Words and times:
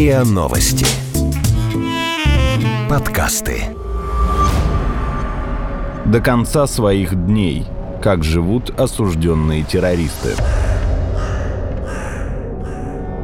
РИА 0.00 0.24
Новости. 0.24 0.86
Подкасты. 2.88 3.64
До 6.06 6.20
конца 6.20 6.66
своих 6.66 7.26
дней. 7.26 7.66
Как 8.02 8.24
живут 8.24 8.70
осужденные 8.80 9.62
террористы. 9.62 10.36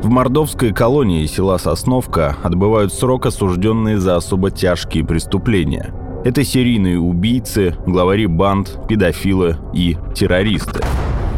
В 0.02 0.10
мордовской 0.10 0.74
колонии 0.74 1.24
села 1.24 1.56
Сосновка 1.56 2.36
отбывают 2.42 2.92
срок 2.92 3.24
осужденные 3.24 3.98
за 3.98 4.16
особо 4.16 4.50
тяжкие 4.50 5.02
преступления. 5.02 5.94
Это 6.26 6.44
серийные 6.44 6.98
убийцы, 6.98 7.74
главари 7.86 8.26
банд, 8.26 8.86
педофилы 8.86 9.56
и 9.72 9.96
террористы. 10.14 10.84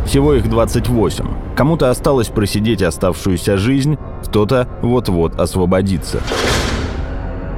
Всего 0.08 0.32
их 0.32 0.48
28. 0.48 1.54
Кому-то 1.54 1.90
осталось 1.90 2.28
просидеть 2.28 2.80
оставшуюся 2.80 3.58
жизнь, 3.58 3.98
кто-то 4.24 4.66
вот-вот 4.80 5.38
освободится. 5.38 6.22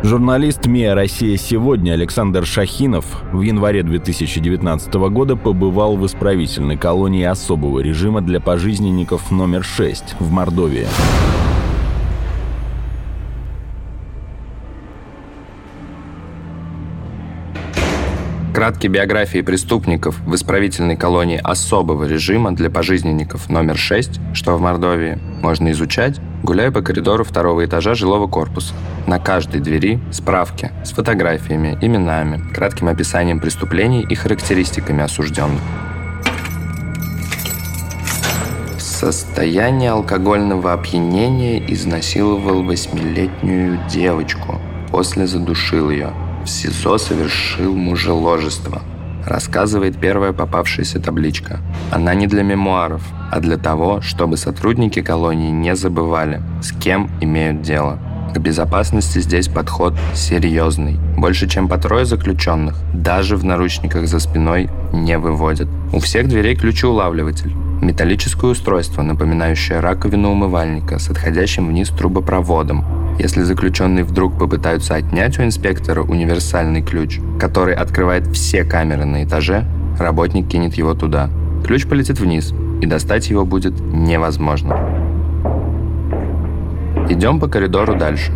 Журналист 0.03 0.67
МИА 0.67 0.97
«Россия 0.97 1.37
сегодня» 1.37 1.93
Александр 1.93 2.45
Шахинов 2.45 3.23
в 3.33 3.43
январе 3.43 3.85
2019 3.85 4.93
года 4.95 5.37
побывал 5.37 5.97
в 5.97 6.05
исправительной 6.05 6.77
колонии 6.77 7.23
особого 7.23 7.79
режима 7.79 8.21
для 8.21 8.41
пожизненников 8.41 9.31
номер 9.31 9.63
6 9.63 10.17
в 10.19 10.33
Мордовии. 10.33 10.89
Краткие 18.53 18.91
биографии 18.91 19.43
преступников 19.43 20.19
в 20.27 20.35
исправительной 20.35 20.97
колонии 20.97 21.41
особого 21.43 22.03
режима 22.05 22.51
для 22.51 22.69
пожизненников 22.69 23.49
номер 23.49 23.77
6, 23.77 24.21
что 24.35 24.57
в 24.57 24.61
Мордовии, 24.61 25.21
можно 25.41 25.71
изучать, 25.71 26.19
гуляя 26.43 26.73
по 26.73 26.83
коридору 26.83 27.23
второго 27.23 27.65
этажа 27.65 27.95
жилого 27.95 28.27
корпуса. 28.27 28.75
На 29.07 29.21
каждой 29.21 29.61
двери 29.61 30.01
справки 30.11 30.73
с 30.85 30.91
фотографиями, 30.91 31.79
именами, 31.81 32.43
кратким 32.53 32.89
описанием 32.89 33.39
преступлений 33.39 34.03
и 34.03 34.17
характеристиками 34.17 35.05
осужденных. 35.05 35.63
В 38.77 38.81
состоянии 38.81 39.89
алкогольного 39.89 40.73
опьянения 40.73 41.65
изнасиловал 41.73 42.65
восьмилетнюю 42.65 43.79
девочку, 43.89 44.61
после 44.91 45.29
задушил 45.29 45.91
ее– 45.91 46.13
в 46.45 46.49
СИЗО 46.49 46.99
совершил 46.99 47.75
мужеложество. 47.75 48.83
Рассказывает 49.27 50.01
первая 50.01 50.33
попавшаяся 50.33 51.01
табличка. 51.01 51.61
Она 51.91 52.15
не 52.15 52.27
для 52.27 52.43
мемуаров, 52.43 53.03
а 53.31 53.41
для 53.41 53.59
того, 53.59 54.01
чтобы 54.01 54.37
сотрудники 54.37 55.03
колонии 55.03 55.51
не 55.51 55.77
забывали, 55.77 56.43
с 56.63 56.73
кем 56.73 57.11
имеют 57.21 57.63
дело. 57.63 57.99
К 58.35 58.39
безопасности 58.39 59.19
здесь 59.19 59.49
подход 59.49 59.95
серьезный. 60.15 60.99
Больше, 61.19 61.49
чем 61.49 61.69
по 61.69 61.79
трое 61.79 62.05
заключенных, 62.05 62.77
даже 62.95 63.37
в 63.37 63.45
наручниках 63.45 64.07
за 64.07 64.21
спиной 64.21 64.71
не 64.93 65.19
выводят. 65.19 65.69
У 65.93 65.99
всех 65.99 66.29
дверей 66.29 66.57
ключеулавливатель. 66.57 67.53
Металлическое 67.83 68.51
устройство, 68.51 69.03
напоминающее 69.03 69.81
раковину 69.81 70.31
умывальника 70.31 70.99
с 70.99 71.09
отходящим 71.11 71.67
вниз 71.67 71.89
трубопроводом, 71.89 72.85
если 73.21 73.43
заключенные 73.43 74.03
вдруг 74.03 74.39
попытаются 74.39 74.95
отнять 74.95 75.39
у 75.39 75.43
инспектора 75.43 76.03
универсальный 76.03 76.81
ключ, 76.81 77.21
который 77.39 77.75
открывает 77.75 78.27
все 78.29 78.65
камеры 78.65 79.05
на 79.05 79.25
этаже, 79.25 79.67
работник 79.99 80.49
кинет 80.49 80.75
его 80.75 80.95
туда. 80.95 81.29
Ключ 81.63 81.87
полетит 81.87 82.19
вниз, 82.19 82.55
и 82.81 82.87
достать 82.87 83.29
его 83.29 83.45
будет 83.45 83.79
невозможно. 83.79 84.75
Идем 87.11 87.39
по 87.41 87.47
коридору 87.47 87.95
дальше. 87.95 88.33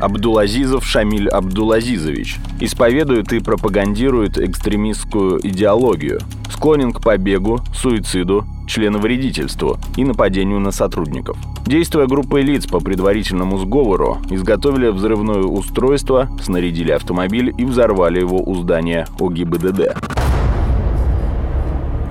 Абдулазизов 0.00 0.86
Шамиль 0.86 1.28
Абдулазизович 1.28 2.38
исповедует 2.58 3.34
и 3.34 3.40
пропагандирует 3.40 4.38
экстремистскую 4.38 5.46
идеологию, 5.46 6.20
склонен 6.50 6.92
к 6.92 7.02
побегу, 7.02 7.60
суициду, 7.74 8.46
членовредительству 8.72 9.78
и 9.96 10.04
нападению 10.04 10.58
на 10.58 10.70
сотрудников. 10.72 11.36
Действуя 11.66 12.06
группой 12.06 12.40
лиц 12.40 12.66
по 12.66 12.80
предварительному 12.80 13.58
сговору, 13.58 14.18
изготовили 14.30 14.88
взрывное 14.88 15.42
устройство, 15.42 16.30
снарядили 16.42 16.90
автомобиль 16.92 17.54
и 17.58 17.64
взорвали 17.66 18.20
его 18.20 18.42
у 18.42 18.54
здания 18.54 19.06
ОГИБДД. 19.20 19.96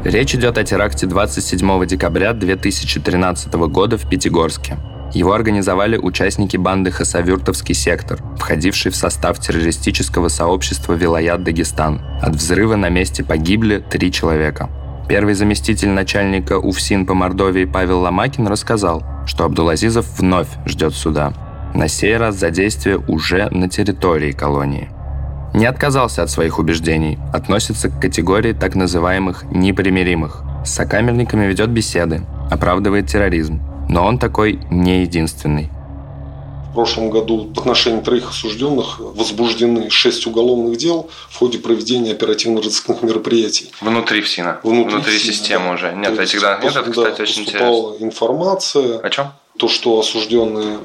Речь 0.04 0.36
идет 0.36 0.58
о 0.58 0.64
теракте 0.64 1.08
27 1.08 1.86
декабря 1.88 2.34
2013 2.34 3.54
года 3.54 3.98
в 3.98 4.08
Пятигорске. 4.08 4.78
Его 5.14 5.34
организовали 5.34 5.98
участники 5.98 6.58
банды 6.58 6.92
«Хасавюртовский 6.92 7.76
сектор», 7.76 8.20
входивший 8.38 8.92
в 8.92 8.96
состав 8.96 9.40
террористического 9.40 10.28
сообщества 10.28 10.94
«Вилаят 10.94 11.44
Дагестан». 11.44 12.02
От 12.22 12.36
взрыва 12.36 12.76
на 12.76 12.90
месте 12.90 13.24
погибли 13.24 13.84
три 13.90 14.12
человека. 14.12 14.70
Первый 15.12 15.34
заместитель 15.34 15.90
начальника 15.90 16.58
УФСИН 16.58 17.06
по 17.06 17.14
Мордовии 17.14 17.66
Павел 17.66 18.00
Ломакин 18.00 18.48
рассказал, 18.48 19.04
что 19.26 19.44
Абдулазизов 19.44 20.06
вновь 20.18 20.48
ждет 20.66 20.94
суда. 20.94 21.34
На 21.74 21.90
сей 21.90 22.16
раз 22.16 22.36
за 22.36 22.50
действие 22.50 22.98
уже 23.10 23.50
на 23.50 23.68
территории 23.68 24.32
колонии. 24.32 24.88
Не 25.54 25.66
отказался 25.66 26.24
от 26.24 26.30
своих 26.30 26.60
убеждений, 26.60 27.20
относится 27.34 27.90
к 27.90 28.00
категории 28.00 28.54
так 28.54 28.74
называемых 28.74 29.44
непримиримых. 29.52 30.44
С 30.64 30.76
сокамерниками 30.76 31.46
ведет 31.46 31.72
беседы, 31.72 32.22
оправдывает 32.50 33.08
терроризм. 33.08 33.62
Но 33.90 34.06
он 34.06 34.18
такой 34.18 34.62
не 34.70 35.02
единственный. 35.02 35.70
В 36.72 36.74
прошлом 36.74 37.10
году 37.10 37.52
в 37.54 37.60
отношении 37.60 38.00
троих 38.00 38.30
осужденных 38.30 39.00
возбуждены 39.00 39.90
шесть 39.90 40.26
уголовных 40.26 40.78
дел 40.78 41.10
в 41.30 41.38
ходе 41.38 41.60
проведения 41.60 42.12
оперативно-розыскных 42.14 43.02
мероприятий. 43.02 43.74
Внутри 43.82 44.22
ФСИНа? 44.22 44.62
Внутри, 44.64 44.94
Внутри 44.94 45.18
ФСИНа, 45.18 45.34
системы 45.34 45.66
да. 45.66 45.74
уже? 45.74 45.94
Нет, 45.94 46.16
То 46.16 46.22
этих 46.22 46.40
данных 46.40 46.64
нет, 46.64 46.76
это, 46.78 46.86
да, 46.86 46.92
кстати, 46.92 47.22
очень 47.24 47.42
интересно. 47.42 47.94
информация. 48.00 49.00
О 49.00 49.10
чем? 49.10 49.34
То, 49.58 49.68
что 49.68 50.00
осужденные 50.00 50.80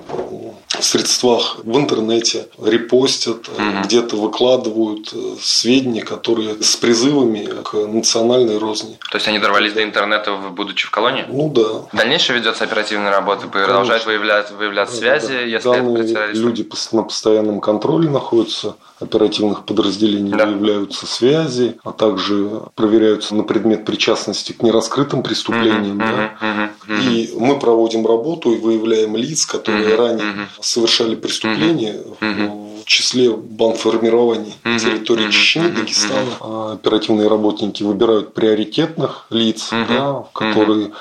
средствах 0.82 1.59
в 1.62 1.76
интернете 1.76 2.48
репостят, 2.62 3.48
Мгм. 3.59 3.82
где-то 3.82 4.16
выкладывают 4.16 5.10
э, 5.12 5.37
сведения, 5.41 6.03
которые 6.03 6.62
с 6.62 6.76
призывами 6.76 7.48
к 7.62 7.75
национальной 7.75 8.59
розни. 8.59 8.98
То 9.10 9.16
есть 9.16 9.28
они 9.28 9.38
дорвались 9.38 9.72
до 9.72 9.82
интернета, 9.82 10.36
будучи 10.36 10.86
в 10.86 10.91
колонии? 10.91 11.25
Ну 11.28 11.50
да. 11.50 11.86
Дальнейшее 11.92 12.38
ведется 12.38 12.65
оперативная 12.65 13.10
работа, 13.10 13.47
продолжает 13.48 14.04
выявлять, 14.06 14.50
выявлять 14.53 14.91
связи, 14.91 15.26
Да, 15.28 15.32
да. 15.34 15.41
если 15.41 15.56
это 15.56 15.82
Данные 15.82 16.04
террористах. 16.06 16.44
люди 16.44 16.69
на 16.92 17.03
постоянном 17.03 17.60
контроле 17.60 18.09
находятся, 18.09 18.76
оперативных 18.98 19.65
подразделений 19.66 20.32
Да. 20.32 20.47
выявляются 20.47 21.06
связи, 21.06 21.76
а 21.84 21.92
также 21.92 22.62
проверяются 22.75 23.34
на 23.34 23.42
предмет 23.42 23.84
причастности 23.84 24.53
к 24.53 24.62
нераскрытым 24.62 25.22
преступлениям. 25.22 25.97
Мгм, 25.97 25.98
да. 25.98 26.31
мгм, 26.41 26.66
мгм. 26.86 27.00
И 27.00 27.30
мы 27.36 27.58
проводим 27.58 28.06
работу 28.06 28.52
и 28.52 28.58
выявляем 28.58 29.16
лиц, 29.16 29.47
которые 29.47 29.88
Мгм, 29.88 29.97
ранее 29.97 30.24
мгм. 30.24 30.48
совершали 30.60 31.14
преступления 31.14 32.02
Мгм. 32.20 32.80
в 32.80 32.84
числе 32.84 33.30
банформирований 33.32 34.54
Мгм, 34.64 34.78
территории 34.78 35.30
Чечни, 35.30 35.69
Дагестана. 35.69 36.36
А 36.41 36.72
Оперативные 36.72 37.28
работники 37.28 37.82
выбирают 37.82 38.34
приоритетных 38.34 39.26
лиц, 39.30 39.72
Мгм, 39.72 39.86
да, 39.88 40.24
которые 40.32 40.92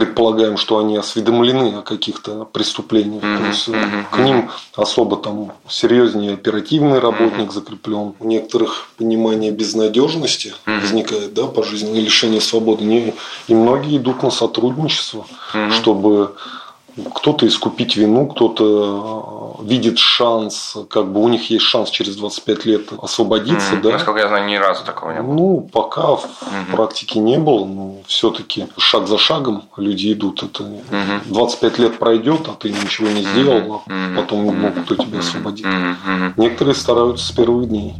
предполагаем, 0.00 0.56
что 0.56 0.78
они 0.78 0.96
осведомлены 0.96 1.78
о 1.78 1.82
каких-то 1.82 2.44
преступлениях. 2.44 3.22
Мгм, 3.22 3.38
То 3.42 3.46
есть 3.48 3.68
мгм, 3.68 4.06
к 4.10 4.18
ним 4.18 4.50
особо 4.76 5.16
там 5.16 5.52
серьезнее 5.68 6.34
оперативный 6.34 6.98
работник 6.98 7.52
закреплен. 7.52 8.14
У 8.18 8.26
некоторых 8.26 8.88
понимание 8.96 9.50
безнадежности 9.50 10.54
Мгм. 10.66 10.80
возникает, 10.80 11.34
да, 11.34 11.46
пожизненное 11.46 12.00
лишение 12.00 12.40
свободы. 12.40 12.84
Не- 12.84 13.14
И 13.48 13.54
многие 13.54 13.98
идут 13.98 14.22
на 14.22 14.30
сотрудничество, 14.30 15.26
Мгм. 15.54 15.70
чтобы 15.72 16.34
кто-то 17.14 17.46
искупить 17.46 17.96
вину, 17.96 18.26
кто-то 18.26 19.39
видит 19.62 19.98
шанс, 19.98 20.76
как 20.88 21.12
бы 21.12 21.20
у 21.22 21.28
них 21.28 21.50
есть 21.50 21.64
шанс 21.64 21.90
через 21.90 22.16
25 22.16 22.64
лет 22.66 22.82
освободиться, 23.00 23.74
Мгм. 23.74 23.82
да. 23.82 23.90
Насколько 23.92 24.20
я 24.20 24.28
знаю, 24.28 24.46
ни 24.46 24.56
разу 24.56 24.84
такого 24.84 25.12
не 25.12 25.22
было. 25.22 25.32
Ну, 25.34 25.70
пока 25.72 26.16
в 26.16 26.24
Мгм. 26.42 26.72
практике 26.76 27.18
не 27.20 27.38
было, 27.38 27.64
но 27.64 27.96
все-таки 28.06 28.66
шаг 28.78 29.06
за 29.06 29.18
шагом 29.18 29.64
люди 29.76 30.12
идут. 30.12 30.42
Это 30.42 30.62
Мгм. 30.64 31.22
25 31.26 31.78
лет 31.78 31.98
пройдет, 31.98 32.48
а 32.48 32.52
ты 32.52 32.70
ничего 32.70 33.08
не 33.08 33.22
сделал, 33.22 33.82
а 33.86 33.90
Мгм. 33.92 34.16
потом 34.16 34.56
мог 34.58 34.74
кто 34.84 34.96
тебя 34.96 35.18
освободить. 35.20 35.64
Мгм. 35.66 36.34
Некоторые 36.36 36.74
стараются 36.74 37.26
с 37.26 37.30
первых 37.32 37.68
дней. 37.68 37.94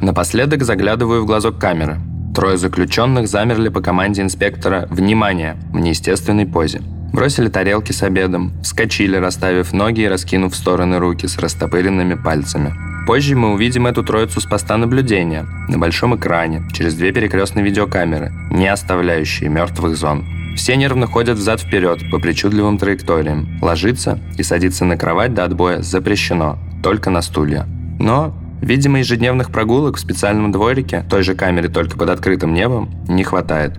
Напоследок 0.00 0.62
заглядываю 0.62 1.22
в 1.22 1.26
глазок 1.26 1.58
камеры. 1.58 1.98
Трое 2.34 2.56
заключенных 2.56 3.26
замерли 3.26 3.68
по 3.68 3.80
команде 3.80 4.22
инспектора 4.22 4.86
«Внимание!» 4.90 5.56
в 5.72 5.78
неестественной 5.80 6.46
позе. 6.46 6.82
Бросили 7.18 7.48
тарелки 7.48 7.90
с 7.90 8.04
обедом, 8.04 8.52
вскочили, 8.62 9.16
расставив 9.16 9.72
ноги 9.72 10.02
и 10.02 10.06
раскинув 10.06 10.52
в 10.52 10.56
стороны 10.56 11.00
руки 11.00 11.26
с 11.26 11.36
растопыренными 11.36 12.14
пальцами. 12.14 12.72
Позже 13.08 13.34
мы 13.34 13.54
увидим 13.54 13.88
эту 13.88 14.04
троицу 14.04 14.40
с 14.40 14.44
поста 14.44 14.76
наблюдения 14.76 15.44
на 15.68 15.78
большом 15.78 16.14
экране 16.14 16.62
через 16.72 16.94
две 16.94 17.10
перекрестные 17.10 17.64
видеокамеры, 17.64 18.30
не 18.52 18.68
оставляющие 18.68 19.50
мертвых 19.50 19.96
зон. 19.96 20.26
Все 20.54 20.76
нервно 20.76 21.08
ходят 21.08 21.38
взад-вперед 21.38 22.08
по 22.12 22.20
причудливым 22.20 22.78
траекториям. 22.78 23.58
Ложиться 23.60 24.20
и 24.36 24.44
садиться 24.44 24.84
на 24.84 24.96
кровать 24.96 25.34
до 25.34 25.42
отбоя 25.42 25.82
запрещено, 25.82 26.56
только 26.84 27.10
на 27.10 27.20
стулья. 27.20 27.66
Но, 27.98 28.32
видимо, 28.62 29.00
ежедневных 29.00 29.50
прогулок 29.50 29.96
в 29.96 30.00
специальном 30.00 30.52
дворике, 30.52 31.04
той 31.10 31.24
же 31.24 31.34
камере 31.34 31.68
только 31.68 31.98
под 31.98 32.10
открытым 32.10 32.54
небом, 32.54 32.88
не 33.08 33.24
хватает. 33.24 33.76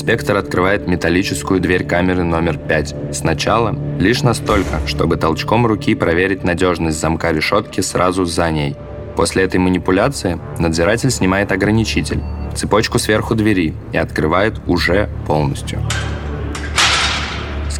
Инспектор 0.00 0.38
открывает 0.38 0.88
металлическую 0.88 1.60
дверь 1.60 1.84
камеры 1.84 2.24
номер 2.24 2.56
5. 2.56 2.94
Сначала 3.12 3.76
лишь 3.98 4.22
настолько, 4.22 4.80
чтобы 4.86 5.18
толчком 5.18 5.66
руки 5.66 5.94
проверить 5.94 6.42
надежность 6.42 6.98
замка 6.98 7.32
решетки 7.32 7.82
сразу 7.82 8.24
за 8.24 8.50
ней. 8.50 8.76
После 9.14 9.42
этой 9.42 9.60
манипуляции 9.60 10.40
надзиратель 10.58 11.10
снимает 11.10 11.52
ограничитель, 11.52 12.22
цепочку 12.54 12.98
сверху 12.98 13.34
двери 13.34 13.74
и 13.92 13.98
открывает 13.98 14.54
уже 14.66 15.10
полностью. 15.26 15.80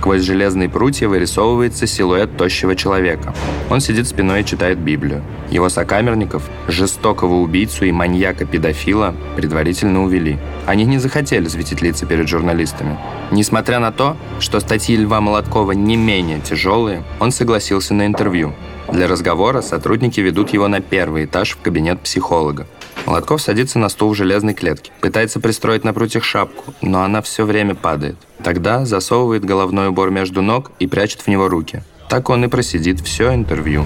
Сквозь 0.00 0.22
железные 0.22 0.70
прутья 0.70 1.08
вырисовывается 1.08 1.86
силуэт 1.86 2.34
тощего 2.38 2.74
человека. 2.74 3.34
Он 3.68 3.82
сидит 3.82 4.08
спиной 4.08 4.40
и 4.40 4.44
читает 4.46 4.78
Библию. 4.78 5.22
Его 5.50 5.68
сокамерников, 5.68 6.48
жестокого 6.68 7.34
убийцу 7.34 7.84
и 7.84 7.92
маньяка-педофила, 7.92 9.14
предварительно 9.36 10.02
увели. 10.02 10.38
Они 10.64 10.86
не 10.86 10.96
захотели 10.96 11.48
светить 11.48 11.82
лица 11.82 12.06
перед 12.06 12.28
журналистами. 12.28 12.98
Несмотря 13.30 13.78
на 13.78 13.92
то, 13.92 14.16
что 14.38 14.60
статьи 14.60 14.96
Льва 14.96 15.20
Молоткова 15.20 15.72
не 15.72 15.98
менее 15.98 16.40
тяжелые, 16.40 17.04
он 17.18 17.30
согласился 17.30 17.92
на 17.92 18.06
интервью. 18.06 18.54
Для 18.90 19.06
разговора 19.06 19.60
сотрудники 19.60 20.18
ведут 20.20 20.54
его 20.54 20.66
на 20.66 20.80
первый 20.80 21.26
этаж 21.26 21.50
в 21.50 21.60
кабинет 21.60 22.00
психолога. 22.00 22.66
Молотков 23.10 23.42
садится 23.42 23.80
на 23.80 23.88
стул 23.88 24.12
в 24.12 24.14
железной 24.14 24.54
клетке. 24.54 24.92
Пытается 25.00 25.40
пристроить 25.40 25.82
на 25.82 25.92
прутьях 25.92 26.22
шапку, 26.22 26.72
но 26.80 27.02
она 27.02 27.22
все 27.22 27.44
время 27.44 27.74
падает. 27.74 28.14
Тогда 28.44 28.84
засовывает 28.84 29.44
головной 29.44 29.88
убор 29.88 30.12
между 30.12 30.42
ног 30.42 30.70
и 30.78 30.86
прячет 30.86 31.22
в 31.22 31.26
него 31.26 31.48
руки. 31.48 31.82
Так 32.08 32.30
он 32.30 32.44
и 32.44 32.46
просидит 32.46 33.00
все 33.00 33.34
интервью. 33.34 33.84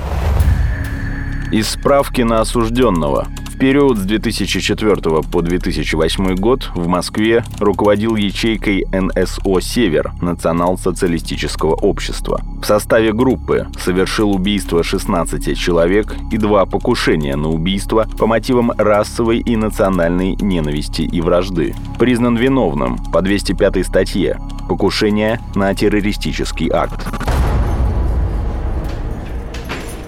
Из 1.51 1.71
справки 1.71 2.21
на 2.21 2.43
осужденного. 2.43 3.27
В 3.55 3.57
период 3.57 3.99
с 3.99 4.03
2004 4.03 4.97
по 5.31 5.41
2008 5.41 6.35
год 6.35 6.73
в 6.75 6.89
Москве 6.89 7.45
руководил 7.61 8.17
ячейкой 8.17 8.85
НСО 8.91 9.61
«Север» 9.61 10.13
Национал-социалистического 10.21 11.75
общества. 11.75 12.41
В 12.61 12.67
составе 12.67 13.13
группы 13.13 13.69
совершил 13.79 14.33
убийство 14.33 14.83
16 14.83 15.57
человек 15.57 16.17
и 16.33 16.37
два 16.37 16.67
покушения 16.67 17.37
на 17.37 17.49
убийство 17.49 18.09
по 18.19 18.27
мотивам 18.27 18.73
расовой 18.73 19.39
и 19.39 19.55
национальной 19.55 20.35
ненависти 20.41 21.03
и 21.03 21.21
вражды. 21.21 21.77
Признан 21.97 22.37
виновным 22.37 22.99
по 23.13 23.23
205 23.23 23.87
статье 23.87 24.41
«Покушение 24.69 25.39
на 25.55 25.73
террористический 25.77 26.71
акт». 26.73 27.24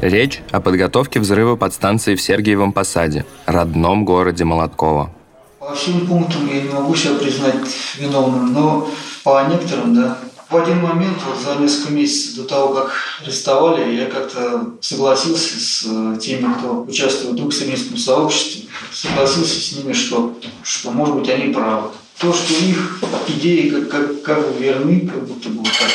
Речь 0.06 0.40
о 0.52 0.60
подготовке 0.60 1.18
взрыва 1.18 1.56
подстанции 1.56 2.14
в 2.14 2.22
Сергиевом 2.22 2.72
Посаде, 2.72 3.26
родном 3.44 4.04
городе 4.04 4.44
Молоткова. 4.44 5.12
По 5.58 5.74
всем 5.74 6.06
пунктам 6.06 6.46
я 6.46 6.62
не 6.62 6.68
могу 6.68 6.94
себя 6.94 7.14
признать 7.14 7.56
виновным, 7.98 8.52
но 8.52 8.88
по 9.24 9.44
некоторым, 9.48 9.96
да. 9.96 10.16
В 10.48 10.56
один 10.56 10.80
момент, 10.80 11.18
вот 11.26 11.42
за 11.42 11.60
несколько 11.60 11.92
месяцев 11.92 12.36
до 12.36 12.44
того, 12.44 12.74
как 12.74 12.92
арестовали, 13.20 13.96
я 13.96 14.06
как-то 14.06 14.74
согласился 14.80 15.58
с 15.58 15.84
э, 15.84 16.18
теми, 16.20 16.54
кто 16.56 16.82
участвует 16.82 17.40
в 17.40 17.48
экстремистском 17.48 17.96
сообществе, 17.96 18.68
согласился 18.92 19.60
с 19.60 19.72
ними, 19.72 19.92
что, 19.92 20.38
что 20.62 20.92
может 20.92 21.16
быть, 21.16 21.28
они 21.30 21.52
правы. 21.52 21.88
То, 22.20 22.32
что 22.32 22.54
их 22.54 23.02
идеи 23.26 23.70
как, 23.70 23.88
как, 23.88 24.22
как 24.22 24.60
верны, 24.60 25.00
как 25.00 25.26
будто 25.26 25.48
бы 25.48 25.58
вот 25.58 25.72
так 25.80 25.90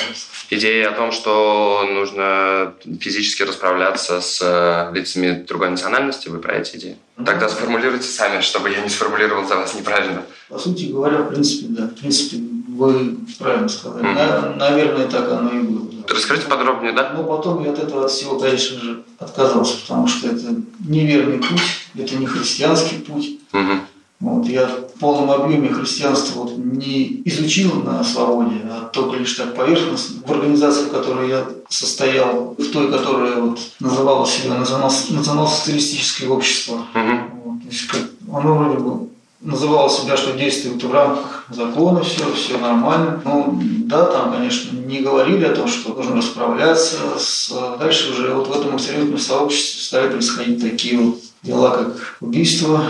идея 0.52 0.90
о 0.90 0.94
том, 0.94 1.12
что 1.12 1.88
нужно 1.90 2.74
физически 3.00 3.44
расправляться 3.44 4.22
с 4.22 4.40
э, 4.42 4.94
лицами 4.94 5.44
другой 5.48 5.70
национальности, 5.70 6.30
вы 6.30 6.40
про 6.40 6.58
эти 6.58 6.78
идеи? 6.78 6.98
Тогда 7.26 7.50
сформулируйте 7.50 8.08
сами, 8.08 8.42
чтобы 8.42 8.70
я 8.70 8.82
не 8.82 8.90
сформулировал 8.90 9.48
за 9.48 9.56
вас 9.56 9.74
неправильно. 9.74 10.24
По 10.50 10.60
сути 10.60 10.86
говоря, 10.86 11.20
в 11.20 11.30
принципе, 11.30 11.68
да. 11.70 11.88
В 11.88 11.96
принципе, 11.96 12.38
вы 12.68 13.18
правильно 13.40 13.70
сказали. 13.70 14.06
Mm-hmm. 14.06 14.56
наверное, 14.58 15.08
так 15.08 15.32
оно 15.32 15.52
и 15.52 15.64
было. 15.64 15.88
Да. 15.92 16.14
Расскажите 16.14 16.48
подробнее, 16.48 16.94
да? 16.94 17.14
Но 17.16 17.24
потом 17.24 17.64
я 17.64 17.72
от 17.72 17.80
этого 17.80 18.06
от 18.06 18.12
всего, 18.12 18.38
конечно 18.38 18.80
же, 18.80 19.04
отказался, 19.20 19.78
потому 19.82 20.08
что 20.08 20.28
это 20.28 20.56
неверный 20.86 21.40
путь, 21.40 21.62
это 21.96 22.16
не 22.16 22.26
христианский 22.26 22.98
путь. 22.98 23.40
Mm-hmm. 23.54 23.80
Вот, 24.22 24.46
я 24.46 24.68
в 24.68 25.00
полном 25.00 25.32
объеме 25.32 25.70
христианство 25.70 26.44
вот 26.44 26.56
не 26.56 27.24
изучил 27.26 27.82
на 27.82 28.04
свободе, 28.04 28.62
а 28.70 28.88
только 28.94 29.18
лишь 29.18 29.34
так 29.34 29.56
поверхностно. 29.56 30.22
В 30.26 30.32
организации, 30.32 30.86
в 30.86 30.92
которой 30.92 31.28
я 31.28 31.48
состоял, 31.70 32.56
в 32.56 32.72
той, 32.72 32.92
которая 32.92 33.42
вот 33.42 33.60
называла 33.80 34.28
себя 34.28 34.54
национал-социалистическое 34.56 36.30
общество, 36.30 36.76
угу. 36.76 37.42
вот, 37.46 37.62
то 37.64 37.68
есть, 37.68 37.90
оно 38.32 38.56
вроде 38.56 38.78
бы 38.78 39.08
называло 39.42 39.90
себя, 39.90 40.16
что 40.16 40.34
действует 40.34 40.84
в 40.84 40.94
рамках 40.94 41.46
закона, 41.50 42.04
все, 42.04 42.32
все 42.34 42.60
нормально. 42.60 43.20
Ну, 43.26 43.60
да, 43.86 44.06
там, 44.06 44.32
конечно, 44.32 44.78
не 44.78 45.00
говорили 45.00 45.46
о 45.46 45.56
том, 45.56 45.68
что 45.68 45.94
нужно 45.94 46.18
расправляться. 46.18 46.98
С... 47.18 47.52
Дальше 47.80 48.12
уже 48.12 48.34
вот 48.34 48.48
в 48.48 48.52
этом 48.52 48.76
экстремистском 48.76 49.18
сообществе 49.18 49.82
стали 49.82 50.12
происходить 50.12 50.62
такие 50.62 51.00
вот 51.00 51.20
дела, 51.42 51.72
как 51.72 52.18
убийство, 52.22 52.84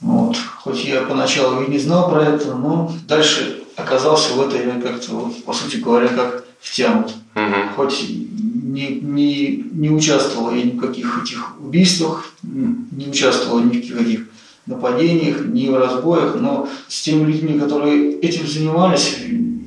вот. 0.00 0.36
Хоть 0.62 0.84
я 0.84 1.02
поначалу 1.02 1.62
и 1.62 1.70
не 1.70 1.78
знал 1.78 2.10
про 2.10 2.24
это, 2.24 2.54
но 2.54 2.92
дальше 3.06 3.62
оказался 3.76 4.34
в 4.34 4.40
это 4.40 4.56
я 4.56 4.80
как-то, 4.80 5.12
вот, 5.12 5.44
по 5.44 5.52
сути 5.52 5.76
говоря, 5.76 6.08
как 6.08 6.44
втянут. 6.60 7.12
Угу. 7.34 7.76
Хоть 7.76 8.06
не, 8.08 9.00
не, 9.00 9.64
не 9.72 9.90
участвовал 9.90 10.52
я 10.52 10.62
ни 10.62 10.70
в 10.70 10.80
каких 10.80 11.22
этих 11.22 11.60
убийствах, 11.60 12.24
не 12.42 13.08
участвовал 13.08 13.60
ни 13.60 13.80
в 13.80 13.96
каких 13.96 14.26
нападениях, 14.66 15.44
ни 15.46 15.68
в 15.68 15.76
разбоях, 15.76 16.36
но 16.40 16.68
с 16.88 17.02
теми 17.02 17.30
людьми, 17.30 17.58
которые 17.58 18.18
этим 18.20 18.46
занимались, 18.46 19.18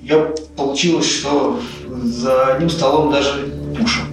я 0.03 0.34
получилось, 0.55 1.10
что 1.10 1.60
за 2.03 2.48
одним 2.48 2.69
столом 2.69 3.12
даже 3.12 3.53
пушим. 3.77 4.05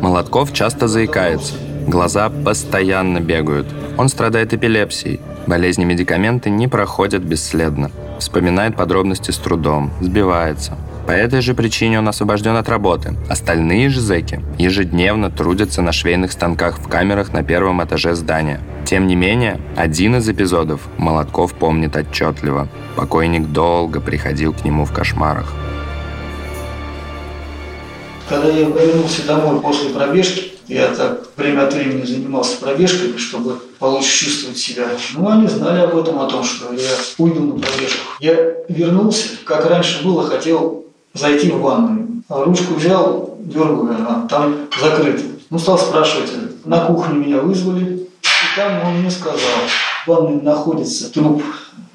Молотков 0.00 0.52
часто 0.52 0.88
заикается. 0.88 1.54
Глаза 1.86 2.30
постоянно 2.30 3.20
бегают. 3.20 3.66
Он 3.98 4.08
страдает 4.08 4.54
эпилепсией. 4.54 5.20
Болезни 5.48 5.84
медикаменты 5.84 6.50
не 6.50 6.68
проходят 6.68 7.22
бесследно. 7.22 7.90
Вспоминает 8.20 8.76
подробности 8.76 9.32
с 9.32 9.36
трудом, 9.38 9.90
сбивается. 10.00 10.78
По 11.08 11.12
этой 11.12 11.40
же 11.40 11.54
причине 11.54 11.98
он 11.98 12.06
освобожден 12.06 12.54
от 12.54 12.68
работы. 12.68 13.16
Остальные 13.28 13.88
же 13.88 14.00
зэки 14.00 14.40
ежедневно 14.56 15.30
трудятся 15.30 15.82
на 15.82 15.90
швейных 15.90 16.30
станках 16.30 16.78
в 16.78 16.86
камерах 16.86 17.32
на 17.32 17.42
первом 17.42 17.82
этаже 17.82 18.14
здания. 18.14 18.60
Тем 18.84 19.06
не 19.06 19.16
менее, 19.16 19.58
один 19.74 20.16
из 20.16 20.28
эпизодов 20.28 20.82
Молотков 20.96 21.54
помнит 21.54 21.96
отчетливо. 21.96 22.68
Покойник 22.94 23.48
долго 23.48 24.00
приходил 24.00 24.52
к 24.52 24.64
нему 24.64 24.84
в 24.84 24.92
кошмарах. 24.92 25.52
Когда 28.28 28.48
я 28.48 28.68
вернулся 28.68 29.26
домой 29.26 29.60
после 29.60 29.90
пробежки, 29.90 30.57
я 30.68 30.88
так 30.88 31.28
время 31.36 31.66
от 31.66 31.72
времени 31.72 32.04
занимался 32.04 32.58
пробежками, 32.58 33.16
чтобы 33.16 33.58
получше 33.78 34.26
чувствовать 34.26 34.58
себя. 34.58 34.88
Ну, 35.14 35.28
они 35.28 35.48
знали 35.48 35.80
об 35.80 35.96
этом, 35.96 36.20
о 36.20 36.28
том, 36.28 36.44
что 36.44 36.72
я 36.74 36.90
уйду 37.16 37.42
на 37.42 37.52
пробежку. 37.52 38.00
Я 38.20 38.34
вернулся, 38.68 39.28
как 39.44 39.64
раньше 39.66 40.04
было, 40.04 40.28
хотел 40.28 40.84
зайти 41.14 41.50
в 41.50 41.60
ванную. 41.60 42.22
А 42.28 42.44
ручку 42.44 42.74
взял, 42.74 43.38
дергаю, 43.40 43.96
она 43.96 44.26
там 44.28 44.68
закрыта. 44.78 45.22
Ну, 45.48 45.58
стал 45.58 45.78
спрашивать, 45.78 46.30
на 46.66 46.84
кухню 46.84 47.14
меня 47.14 47.40
вызвали, 47.40 48.06
и 48.22 48.56
там 48.56 48.86
он 48.86 49.00
мне 49.00 49.10
сказал, 49.10 49.38
в 50.04 50.08
ванной 50.08 50.42
находится 50.42 51.10
труп. 51.10 51.42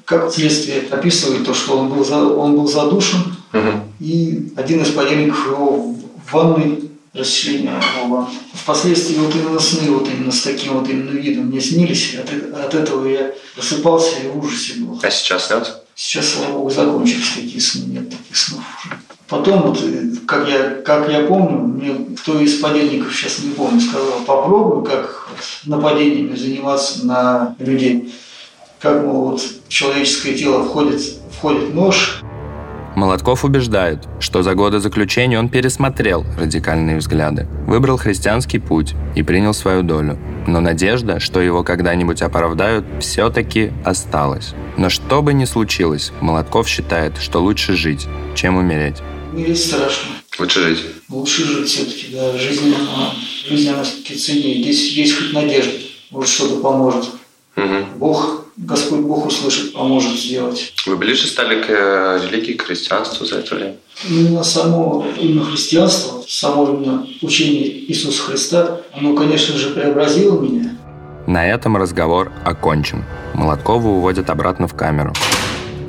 Как 0.04 0.32
следствие 0.32 0.82
описывает 0.90 1.46
то, 1.46 1.54
что 1.54 1.78
он 1.78 1.88
был, 1.88 2.04
за, 2.04 2.16
он 2.16 2.56
был 2.56 2.66
задушен, 2.66 3.20
угу. 3.52 3.68
и 4.00 4.52
один 4.56 4.82
из 4.82 4.88
подельников 4.90 5.46
его 5.46 5.94
в 6.26 6.32
ванной 6.32 6.90
расчленения 7.14 7.80
оба. 8.02 8.28
Впоследствии 8.52 9.16
вот 9.16 9.34
именно 9.34 9.60
сны 9.60 9.90
вот 9.90 10.08
именно 10.08 10.32
с 10.32 10.42
таким 10.42 10.74
вот 10.78 10.88
именно 10.88 11.10
видом 11.10 11.46
мне 11.46 11.60
снились. 11.60 12.16
От, 12.16 12.30
от 12.58 12.74
этого 12.74 13.06
я 13.06 13.32
просыпался 13.54 14.16
и 14.22 14.28
в 14.28 14.38
ужасе 14.38 14.74
был. 14.80 14.98
А 15.02 15.10
сейчас 15.10 15.50
нет? 15.50 15.82
Сейчас, 15.94 16.30
слава 16.30 16.52
богу, 16.52 16.70
закончились 16.70 17.34
такие 17.36 17.60
сны, 17.60 17.84
нет 17.86 18.10
таких 18.10 18.36
снов 18.36 18.64
уже. 18.84 18.98
Потом, 19.28 19.62
вот, 19.62 19.80
э, 19.82 20.10
как, 20.26 20.48
я, 20.48 20.70
как 20.84 21.08
я 21.10 21.20
помню, 21.20 21.58
мне 21.58 22.16
кто 22.16 22.38
из 22.40 22.60
подельников, 22.60 23.14
сейчас 23.14 23.38
не 23.38 23.52
помню, 23.52 23.80
сказал, 23.80 24.20
попробуй 24.26 24.84
как 24.84 25.28
нападениями 25.64 26.36
заниматься 26.36 27.06
на 27.06 27.56
людей. 27.58 28.12
как 28.80 29.02
мол, 29.04 29.30
вот 29.30 29.40
в 29.40 29.68
человеческое 29.68 30.34
тело 30.34 30.64
входит, 30.64 31.00
входит 31.30 31.72
нож, 31.74 32.20
Молотков 32.94 33.44
убеждает, 33.44 34.04
что 34.20 34.42
за 34.42 34.54
годы 34.54 34.78
заключения 34.78 35.38
он 35.38 35.48
пересмотрел 35.48 36.24
радикальные 36.38 36.98
взгляды, 36.98 37.48
выбрал 37.66 37.96
христианский 37.96 38.60
путь 38.60 38.94
и 39.16 39.22
принял 39.22 39.52
свою 39.52 39.82
долю. 39.82 40.16
Но 40.46 40.60
надежда, 40.60 41.18
что 41.18 41.40
его 41.40 41.64
когда-нибудь 41.64 42.22
оправдают, 42.22 42.84
все-таки 43.00 43.72
осталась. 43.84 44.54
Но 44.76 44.90
что 44.90 45.22
бы 45.22 45.34
ни 45.34 45.44
случилось, 45.44 46.12
Молотков 46.20 46.68
считает, 46.68 47.18
что 47.18 47.40
лучше 47.40 47.74
жить, 47.74 48.06
чем 48.36 48.56
умереть. 48.56 49.02
Умереть 49.32 49.60
страшно. 49.60 50.12
Лучше 50.38 50.62
жить. 50.62 50.84
Лучше 51.08 51.44
жить 51.44 51.68
все-таки, 51.68 52.06
да. 52.12 52.36
Жизнь, 52.38 52.74
она, 52.74 53.12
жизнь, 53.48 53.70
она 53.70 53.82
все-таки 53.82 54.16
ценнее. 54.16 54.62
Здесь 54.62 54.92
есть 54.92 55.18
хоть 55.18 55.32
надежда. 55.32 55.72
Может, 56.10 56.30
что-то 56.30 56.60
поможет. 56.60 57.10
Угу. 57.56 57.86
Бог 57.96 58.43
Господь 58.56 59.00
Бог 59.00 59.26
услышит, 59.26 59.72
поможет 59.72 60.16
сделать. 60.18 60.72
Вы 60.86 60.96
ближе 60.96 61.26
стали 61.26 61.60
к 61.60 61.66
э, 61.68 62.20
религии, 62.24 62.52
к 62.52 62.62
христианству 62.62 63.26
за 63.26 63.38
это 63.38 63.56
время? 63.56 63.76
Именно 64.08 64.44
само 64.44 65.04
именно 65.20 65.44
христианство, 65.44 66.22
само 66.28 66.68
именно 66.68 67.06
учение 67.20 67.68
Иисуса 67.90 68.22
Христа, 68.22 68.80
оно, 68.92 69.16
конечно 69.16 69.56
же, 69.56 69.70
преобразило 69.70 70.40
меня. 70.40 70.70
На 71.26 71.46
этом 71.46 71.76
разговор 71.76 72.30
окончен. 72.44 73.04
Молоткова 73.34 73.88
уводят 73.88 74.30
обратно 74.30 74.68
в 74.68 74.74
камеру. 74.74 75.12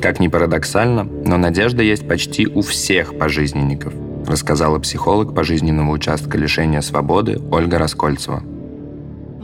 Как 0.02 0.20
ни 0.20 0.28
парадоксально, 0.28 1.04
но 1.04 1.38
надежда 1.38 1.84
есть 1.84 2.08
почти 2.08 2.48
у 2.48 2.62
всех 2.62 3.18
пожизненников, 3.18 3.94
рассказала 4.26 4.80
психолог 4.80 5.36
пожизненного 5.36 5.92
участка 5.92 6.38
лишения 6.38 6.82
свободы 6.82 7.40
Ольга 7.52 7.78
Раскольцева 7.78 8.44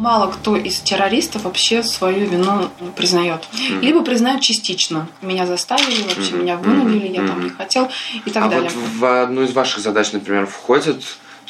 мало 0.02 0.32
кто 0.32 0.56
из 0.56 0.80
террористов 0.80 1.44
вообще 1.44 1.84
свою 1.84 2.28
вину 2.28 2.70
признает. 2.96 3.48
Mm-hmm. 3.54 3.82
Либо 3.82 4.04
признают 4.04 4.42
частично. 4.42 5.08
Меня 5.22 5.46
заставили, 5.46 6.02
вообще 6.02 6.34
mm-hmm. 6.34 6.42
меня 6.42 6.58
вынудили, 6.58 7.08
mm-hmm. 7.08 7.22
я 7.22 7.28
там 7.28 7.44
не 7.44 7.50
хотел 7.52 7.90
и 8.26 8.30
так 8.32 8.46
а 8.46 8.50
далее. 8.50 8.72
Вот 8.74 8.90
в 8.98 9.24
одну 9.24 9.44
из 9.44 9.54
ваших 9.54 9.80
задач, 9.80 10.12
например, 10.12 10.48
входит 10.48 11.04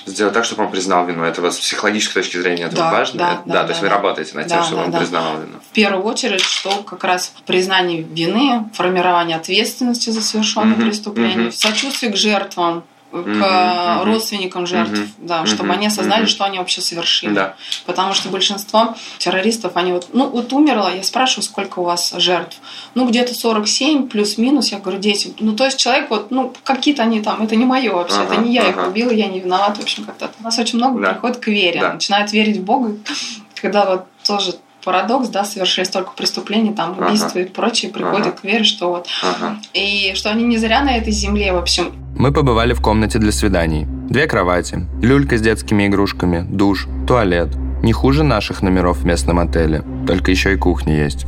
сделать 0.05 0.33
так, 0.33 0.43
чтобы 0.43 0.65
он 0.65 0.71
признал 0.71 1.05
вину. 1.05 1.23
Это 1.23 1.41
вот 1.41 1.53
с 1.53 1.59
психологической 1.59 2.23
точки 2.23 2.37
зрения 2.37 2.63
это 2.63 2.75
да, 2.75 2.91
важно? 2.91 3.19
Да, 3.19 3.33
это, 3.33 3.41
да, 3.45 3.53
да, 3.53 3.53
да, 3.53 3.63
то 3.63 3.69
есть 3.69 3.81
да. 3.81 3.87
вы 3.87 3.93
работаете 3.93 4.35
над 4.35 4.47
тем, 4.47 4.57
да, 4.57 4.63
чтобы 4.63 4.77
да, 4.81 4.85
он 4.85 4.91
да. 4.91 4.99
признал 4.99 5.33
вину. 5.35 5.59
В 5.59 5.73
первую 5.73 6.03
очередь, 6.03 6.41
что 6.41 6.83
как 6.83 7.03
раз 7.05 7.33
признание 7.45 8.01
вины, 8.01 8.69
формирование 8.73 9.37
ответственности 9.37 10.09
за 10.09 10.21
совершенное 10.21 10.75
mm-hmm. 10.75 10.81
преступление, 10.81 11.47
mm-hmm. 11.47 11.51
сочувствие 11.51 12.11
к 12.11 12.17
жертвам, 12.17 12.83
к 13.11 13.15
mm-hmm. 13.15 14.03
родственникам 14.05 14.65
жертв, 14.65 14.93
mm-hmm. 14.93 15.09
да, 15.19 15.45
чтобы 15.45 15.69
mm-hmm. 15.69 15.73
они 15.73 15.87
осознали, 15.87 16.23
mm-hmm. 16.23 16.29
что 16.29 16.45
они 16.45 16.57
вообще 16.59 16.81
совершили. 16.81 17.33
Да. 17.33 17.55
Потому 17.85 18.13
что 18.13 18.29
большинство 18.29 18.95
террористов, 19.17 19.73
они 19.75 19.91
вот, 19.91 20.07
ну 20.13 20.29
вот 20.29 20.53
умерло, 20.53 20.93
я 20.93 21.03
спрашиваю, 21.03 21.43
сколько 21.43 21.79
у 21.79 21.83
вас 21.83 22.13
жертв? 22.17 22.57
Ну 22.95 23.07
где-то 23.07 23.33
47 23.33 24.07
плюс-минус, 24.07 24.71
я 24.71 24.79
говорю, 24.79 24.99
дети. 24.99 25.33
Ну 25.39 25.55
то 25.55 25.65
есть 25.65 25.77
человек 25.77 26.09
вот, 26.09 26.31
ну 26.31 26.53
какие-то 26.63 27.03
они 27.03 27.21
там, 27.21 27.41
это 27.41 27.55
не 27.55 27.65
мое 27.65 27.91
вообще, 27.91 28.21
ага, 28.21 28.33
это 28.33 28.41
не 28.41 28.53
я 28.53 28.61
ага. 28.61 28.81
их 28.81 28.87
убила, 28.87 29.11
я 29.11 29.27
не 29.27 29.39
виноват, 29.39 29.77
в 29.77 29.81
общем 29.81 30.05
как-то. 30.05 30.31
У 30.39 30.43
нас 30.43 30.57
очень 30.57 30.77
много 30.77 31.01
да. 31.01 31.09
приходит 31.11 31.37
к 31.37 31.47
вере, 31.47 31.81
да. 31.81 31.93
начинают 31.93 32.31
верить 32.31 32.57
в 32.57 32.63
Бога, 32.63 32.95
когда 33.55 33.85
вот 33.85 34.05
тоже 34.25 34.55
парадокс, 34.83 35.29
да, 35.29 35.43
совершили 35.43 35.85
столько 35.85 36.11
преступлений, 36.11 36.73
там, 36.73 36.97
убийства 36.97 37.31
ага. 37.31 37.41
и 37.41 37.45
прочее, 37.45 37.91
приходят 37.91 38.27
ага. 38.27 38.37
к 38.37 38.43
вере, 38.43 38.63
что 38.63 38.89
вот... 38.89 39.07
Ага. 39.21 39.57
И 39.73 40.13
что 40.15 40.29
они 40.29 40.43
не 40.43 40.57
зря 40.57 40.81
на 40.81 40.97
этой 40.97 41.13
земле, 41.13 41.53
в 41.53 41.57
общем. 41.57 41.93
Мы 42.21 42.31
побывали 42.31 42.73
в 42.73 42.81
комнате 42.81 43.17
для 43.17 43.31
свиданий. 43.31 43.87
Две 44.07 44.27
кровати, 44.27 44.85
люлька 45.01 45.39
с 45.39 45.41
детскими 45.41 45.87
игрушками, 45.87 46.45
душ, 46.47 46.87
туалет. 47.07 47.49
Не 47.81 47.93
хуже 47.93 48.23
наших 48.23 48.61
номеров 48.61 48.99
в 48.99 49.05
местном 49.05 49.39
отеле, 49.39 49.83
только 50.05 50.29
еще 50.29 50.53
и 50.53 50.55
кухня 50.55 51.03
есть. 51.03 51.25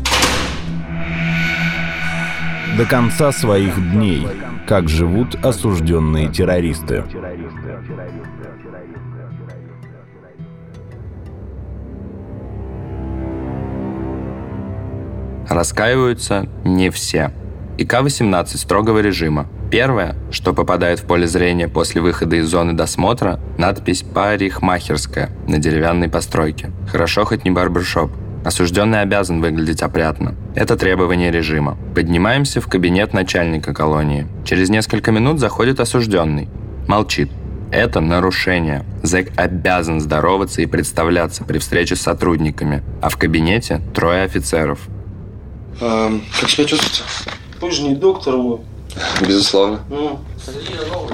До 2.77 2.85
конца 2.85 3.31
своих 3.31 3.75
дней. 3.91 4.27
Как 4.67 4.87
живут 4.87 5.33
осужденные 5.43 6.27
террористы. 6.27 7.03
Раскаиваются 15.49 16.47
не 16.63 16.91
все. 16.91 17.31
ИК-18 17.77 18.57
строгого 18.57 18.99
режима. 18.99 19.47
Первое, 19.71 20.15
что 20.29 20.53
попадает 20.53 20.99
в 20.99 21.05
поле 21.05 21.25
зрения 21.25 21.67
после 21.67 22.01
выхода 22.01 22.35
из 22.35 22.47
зоны 22.47 22.73
досмотра, 22.73 23.39
надпись 23.57 24.03
«Парикмахерская» 24.03 25.31
на 25.47 25.57
деревянной 25.57 26.09
постройке. 26.09 26.71
Хорошо 26.91 27.25
хоть 27.25 27.43
не 27.43 27.51
барбершоп. 27.51 28.11
Осужденный 28.45 29.01
обязан 29.01 29.41
выглядеть 29.41 29.81
опрятно. 29.81 30.35
Это 30.53 30.75
требование 30.75 31.31
режима. 31.31 31.77
Поднимаемся 31.95 32.61
в 32.61 32.67
кабинет 32.67 33.13
начальника 33.13 33.73
колонии. 33.73 34.27
Через 34.45 34.69
несколько 34.69 35.11
минут 35.11 35.39
заходит 35.39 35.79
осужденный. 35.79 36.49
Молчит. 36.87 37.31
Это 37.71 38.01
нарушение. 38.01 38.85
Зэк 39.01 39.31
обязан 39.35 39.99
здороваться 39.99 40.61
и 40.61 40.67
представляться 40.67 41.43
при 41.43 41.57
встрече 41.57 41.95
с 41.95 42.01
сотрудниками. 42.01 42.83
А 43.01 43.09
в 43.09 43.17
кабинете 43.17 43.81
трое 43.95 44.23
офицеров. 44.23 44.79
А, 45.81 46.11
как 46.39 46.49
себя 46.49 46.65
чувствуете? 46.65 47.03
Вы 47.63 47.71
же 47.71 47.83
не 47.83 47.95
доктор 47.95 48.35
мой. 48.35 48.59
Безусловно. 49.21 49.79
Ну, 49.89 50.19